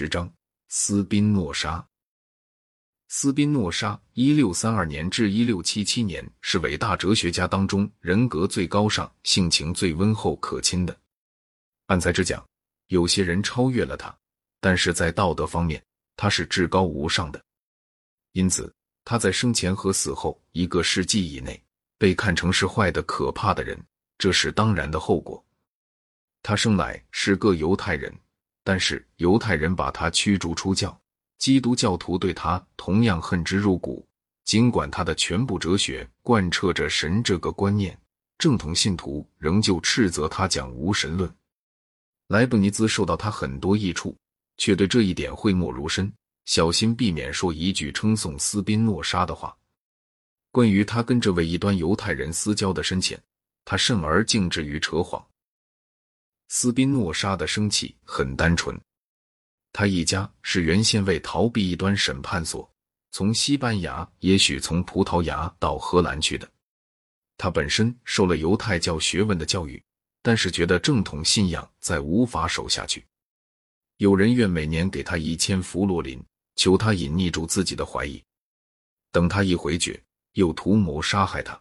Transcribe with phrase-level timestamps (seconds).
[0.00, 0.32] 十章：
[0.68, 1.84] 斯宾诺莎。
[3.08, 10.96] 斯宾诺莎（一六三二年至一六七七年）是伟大哲学家当中人格最高尚、性情最温厚可亲的。
[11.86, 12.46] 按才之讲，
[12.86, 14.16] 有些人超越了他，
[14.60, 15.84] 但是在道德方面，
[16.14, 17.44] 他是至高无上的。
[18.34, 18.72] 因此，
[19.04, 21.60] 他在生前和死后一个世纪以内
[21.98, 23.76] 被看成是坏的可怕的人，
[24.16, 25.44] 这是当然的后果。
[26.40, 28.16] 他生来是个犹太人。
[28.68, 30.94] 但是犹太人把他驱逐出教，
[31.38, 34.06] 基督教徒对他同样恨之入骨。
[34.44, 37.98] 尽管他的全部哲学贯彻着神这个观念，
[38.36, 41.34] 正统信徒仍旧斥责他讲无神论。
[42.26, 44.14] 莱布尼兹受到他很多益处，
[44.58, 46.12] 却对这一点讳莫如深，
[46.44, 49.56] 小心避免说一句称颂斯宾诺莎的话。
[50.50, 53.18] 关于他跟这位异端犹太人私交的深浅，
[53.64, 55.26] 他甚而敬之于扯谎。
[56.48, 58.78] 斯宾诺莎的生气很单纯，
[59.70, 62.68] 他一家是原先为逃避一端审判所
[63.10, 66.50] 从西班牙，也许从葡萄牙到荷兰去的。
[67.36, 69.82] 他本身受了犹太教学问的教育，
[70.22, 73.04] 但是觉得正统信仰再无法守下去。
[73.98, 76.22] 有人愿每年给他一千弗罗林，
[76.56, 78.22] 求他隐匿住自己的怀疑。
[79.12, 81.60] 等他一回绝，又图谋杀害他，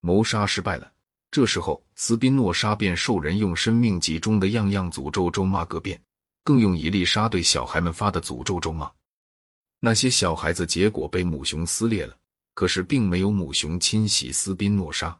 [0.00, 0.92] 谋杀失败了。
[1.36, 6.02] 这时候，斯宾诺莎便受人用生命集中的样样诅咒咒骂个遍，
[6.42, 8.90] 更用伊丽莎对小孩们发的诅咒咒骂。
[9.78, 12.16] 那些小孩子结果被母熊撕裂了，
[12.54, 15.14] 可是并没有母熊侵袭斯宾诺莎。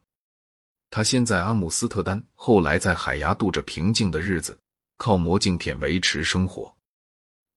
[0.88, 4.58] 他先在阿姆斯特丹，后来在海牙度着平静的日子，
[4.96, 6.74] 靠魔镜片维持生活。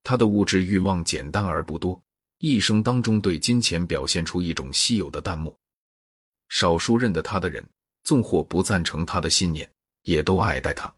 [0.03, 2.03] 他的物质欲望简单而不多，
[2.39, 5.57] 一生当中对金钱表现出一种稀有的淡漠。
[6.49, 7.65] 少数认得他的人。
[8.03, 9.69] 纵或不赞成他的信念，
[10.03, 10.93] 也都爱戴他。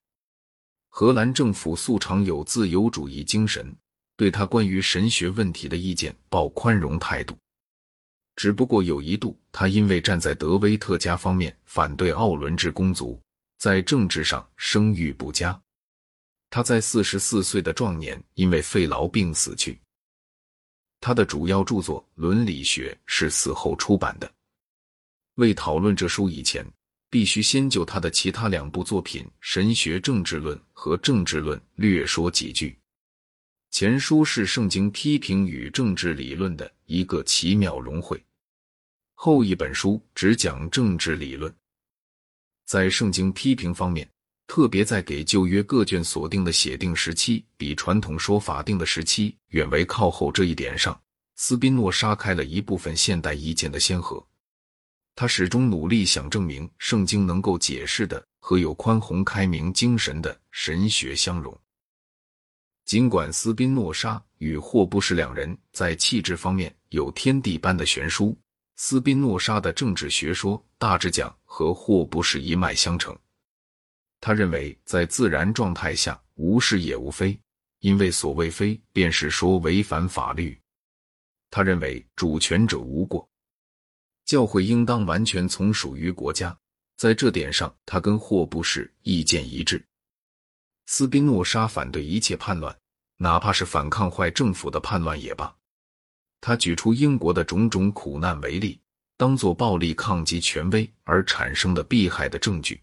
[0.90, 3.74] 荷兰政府素常有自由主义精神，
[4.18, 7.36] 对他关于神学问题的意见抱宽容态度。
[8.36, 13.22] 只不过有一度，他因为站在德威特家方面反对奥伦治公族，
[13.58, 15.60] 在政治上声誉不佳。
[16.50, 19.80] 他在四十四岁的壮年因为肺痨病死去。
[21.00, 24.30] 他的主要著作《伦理学》是死后出版的。
[25.36, 26.66] 为讨论这书以前。
[27.12, 32.76] 必须先就他的其他两部作品《神学政治论》和《政治论》略说几句。
[33.70, 38.24] 前书是圣经批评与政治理论的一个奇妙融汇，
[39.14, 41.54] 后一本书只讲政治理论。
[42.66, 44.10] 在圣经批评方面，
[44.48, 50.98] 特别在给旧约各卷所定的写定时期比传统说法定的时期远为靠后这一点上，
[51.36, 54.26] 斯宾诺莎开了一部分现代意见的先河。
[55.16, 61.56] 他始终努力想证明圣经能够解释的和有宽宏开明精神的神学相容。
[62.86, 68.36] 尽管斯宾诺莎与霍布士两人在气质方面有天地般的悬殊，
[68.76, 73.16] 斯宾诺莎的政治学说大致讲和霍布士一脉相承。
[74.20, 77.40] 他认为在自然状态下无是也无非，
[77.80, 80.60] 因为所谓非便是说违反法律。
[81.50, 83.30] 他认为主权者无过。
[84.32, 86.58] 教会应当完全从属于国家，
[86.96, 89.86] 在这点上，他跟霍布士意见一致。
[90.86, 92.74] 斯宾诺莎反对一切叛乱，
[93.18, 95.54] 哪怕是反抗坏政府的叛乱也罢。
[96.40, 98.80] 他举出英国的种种苦难为例，
[99.18, 102.82] 当做暴力抗击权威而产生的弊害的证据。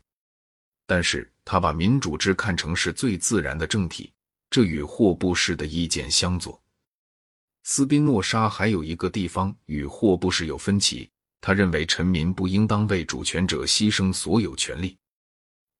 [0.87, 4.12] 但是他把民主制看成是最自然的政体，
[4.50, 6.62] 这与霍布士的意见相左。
[7.62, 11.10] 斯宾诺莎还有一个地方与霍布士有分歧。
[11.41, 14.97] 他认为臣民不应当为主权者牺牲所有权利，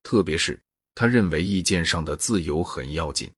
[0.02, 0.60] 特别是
[0.94, 3.30] 他认为意见上的自由很要紧。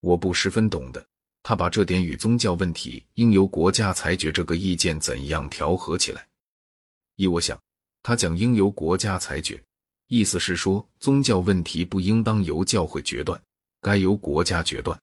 [0.00, 1.06] 我不十分懂得
[1.42, 6.26] 他把这点与宗教问题应由国家裁决这个意见怎样调和起来。
[7.16, 7.58] 依我想，
[8.02, 9.62] 他讲应由国家裁决，
[10.08, 13.40] 意思是说宗教问题不应当由教会决断，
[13.80, 14.98] 该由国家决断。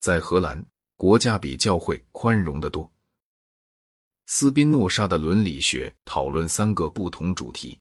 [0.00, 0.64] 在荷兰，
[0.96, 2.90] 国家比教会宽容得多。
[4.28, 7.78] 斯宾诺莎的伦理学讨论三个不同主题。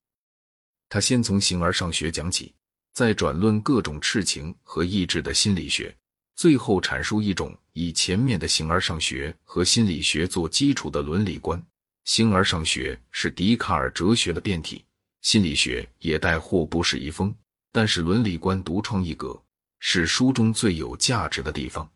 [0.87, 2.53] 他先从形而上学讲起，
[2.93, 5.95] 再转论各种赤情和意志的心理学，
[6.35, 11.61] 最后阐述一种以前面的形而上学和心理学做基础的伦理观。
[12.03, 14.85] 形而上学是笛卡尔哲学的变体，
[15.21, 17.33] 心理学也带霍布士遗风，
[17.71, 19.41] 但是伦理观独创一格，
[19.79, 21.91] 是书中最有价值的地方。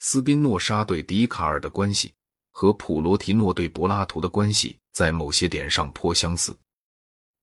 [0.00, 2.12] 斯宾诺莎对笛卡尔的关系。
[2.54, 6.56] 和普罗提诺对柏拉图的关系在某些点上颇相似。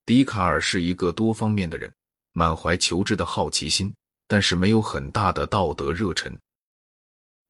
[0.06, 1.94] 笛卡尔是一个多方面的人，
[2.31, 3.94] 满怀求知的好奇心，
[4.25, 6.34] 但是没有很大的道德热忱。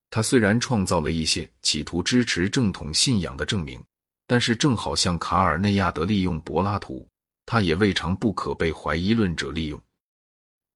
[0.09, 3.81] 他虽然创造了一些企图支持正统信仰的证明，
[4.25, 7.07] 但是正好像卡尔内亚德利用柏拉图，
[7.45, 9.79] 他也未尝不可被怀疑论者利用。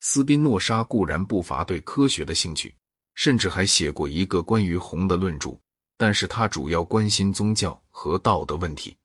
[0.01, 2.75] 斯宾诺莎固然不乏对科学的兴趣，
[3.15, 5.59] 甚至还写过一个关于红的论著，
[5.97, 8.95] 但是他主要关心宗教和道德问题。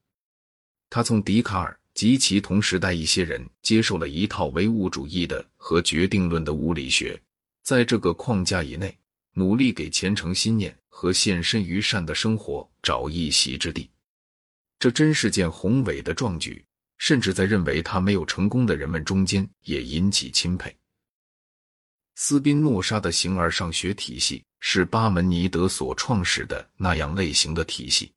[0.89, 7.21] 他从笛卡尔及其同时代一些人接受了一套唯物主义的和决定论的物理学，
[7.63, 8.97] 在这个框架以内。
[9.33, 13.89] 努力给虔诚心念和献身于善的生活找一席之地，
[14.77, 16.63] 这真是件宏伟的壮举，
[16.99, 20.77] 甚至在认为他没有成功的人们中间也引起钦佩。
[22.17, 28.13] 斯宾诺莎的形而上学体系是巴门尼德所创始的那样类型的体系，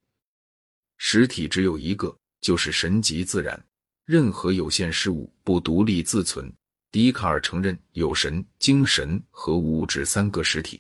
[0.98, 3.66] 实体只有一个，就是神即自然，
[4.06, 6.54] 任何有限事物不独立自存。
[6.92, 10.80] 笛卡尔承认有神、精神和物质三个实体。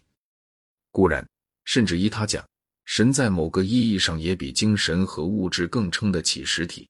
[0.92, 1.28] 固然，
[1.66, 2.46] 甚至依他讲，
[2.86, 6.88] 神在某个意义上也比精神和物质更称得起实体，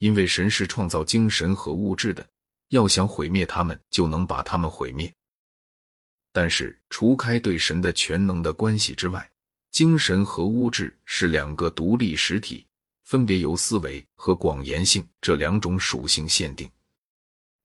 [0.00, 2.26] 因为神是创造精神和物质的，
[2.68, 5.10] 要想毁灭他们，就能把他们毁灭。
[6.34, 9.30] 但是，除开对神的全能的关系之外，
[9.70, 12.66] 精神和物质是两个独立实体，
[13.04, 16.68] 分别由思维和广延性这两种属性限定。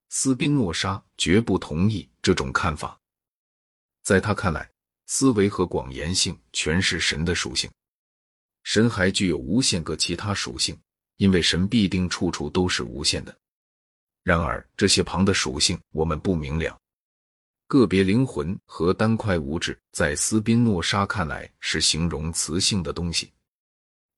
[0.09, 2.95] 斯宾诺莎绝不同意这种看法，
[4.03, 4.69] 在他看来。
[5.07, 7.67] 思维和广延性全是神的属性，
[8.61, 10.79] 神还具有无限个其他属性，
[11.17, 13.35] 因为神必定处处都是无限的。
[14.21, 16.79] 然而这些旁的属性我们不明了。
[17.69, 23.31] 个别灵魂和单块物质在斯宾诺莎看来是形容词性的东西，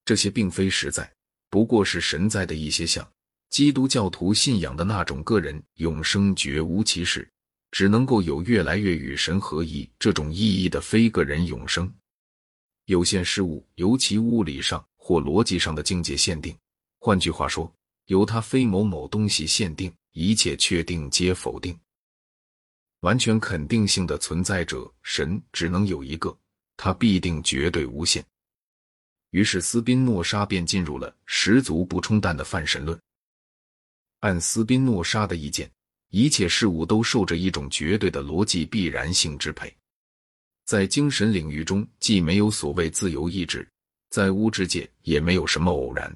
[0.06, 1.14] 这些并非实在，
[1.50, 3.06] 不过是神在的一些像
[3.50, 7.30] 基督教徒信仰的那种个人永生绝无其事。
[7.72, 11.90] 只能够有越来越与神合一这种意义的非个人永生。
[12.86, 16.54] 有限事物由其物理上或逻辑上的境界限定，
[17.00, 17.74] 换句话说，
[18.08, 21.78] 由它非某某东西限定，一切确定皆否定。
[23.02, 26.36] 完全肯定性的存在者神只能有一个，
[26.76, 28.26] 他必定绝对无限。
[29.30, 33.00] 于是斯宾诺莎便进入了十足不冲淡的泛神论。
[34.22, 35.72] 按斯宾诺莎的意见。
[36.12, 39.74] 一切事物都受着一种绝对的逻辑必然性支配，
[40.66, 43.66] 在精神领域中，既没有所谓自由意志，
[44.10, 46.14] 在物质界也没有什么偶然。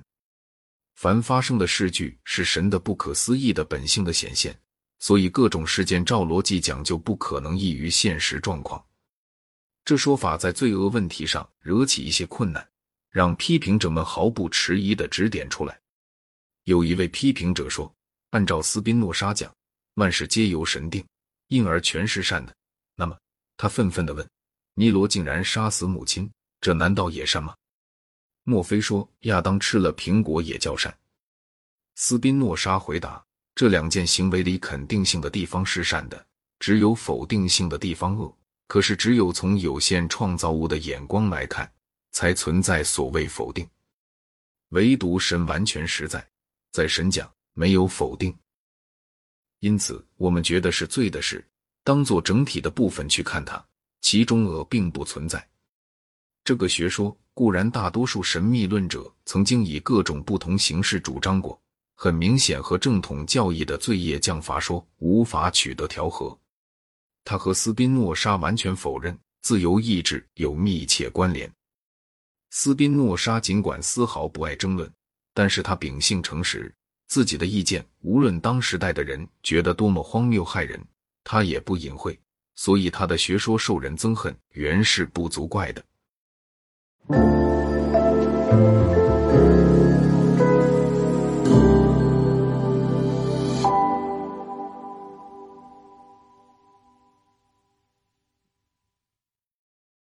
[0.95, 4.53] 凡发生的事具是神的不可思议的本性的显现，
[4.99, 8.83] 所以各种事件照逻辑讲就不可能异于现实状况。
[9.83, 12.67] 这说法在罪恶问题上惹起一些困难，
[13.09, 15.79] 让批评者们毫不迟疑地指点出来。
[16.63, 17.93] 有一位批评者说
[18.31, 19.53] ：“按照斯宾诺莎讲。”
[19.95, 21.05] 万事皆由神定，
[21.47, 22.53] 因而全是善的。
[22.95, 23.17] 那么，
[23.55, 24.29] 他愤愤地问
[24.75, 27.55] ：“尼罗竟然杀死母亲，这难道也善吗？”
[28.43, 30.93] 莫非说亚当吃了苹果也叫善？
[31.95, 33.23] 斯宾诺莎回答
[33.55, 36.27] ：“这两件行为里肯定性的地方是善的，
[36.59, 38.37] 只有否定性的地方恶。
[38.67, 41.71] 可是，只有从有限创造物的眼光来看，
[42.11, 43.65] 才存在所谓否定。
[44.69, 46.27] 唯独神完全实在，
[46.71, 48.35] 在神讲没有否定。”
[49.61, 51.47] 因此，我们觉得是罪的事，
[51.83, 53.63] 当做整体的部分去看它，
[54.01, 55.47] 其中恶并不存在。
[56.43, 61.59] 这个学说固然大多数神秘论者曾经以各种不同形式主张过，
[61.95, 66.37] 很明显和正统教义的罪业降罚说无法取得调和。
[67.23, 71.51] 他和斯宾诺莎完全否认自由意志有密切关联。
[72.51, 74.89] 斯宾诺莎尽管丝毫不爱争论，
[75.33, 76.73] 但是他秉性诚实。
[77.07, 80.83] 自己的意见，无论当时代的人觉得多么荒谬骇人，
[81.23, 82.17] 他也不隐晦，
[82.55, 85.85] 所以他的学说受人憎恨，原是不足怪的。